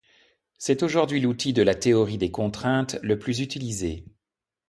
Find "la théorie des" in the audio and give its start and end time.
1.61-2.31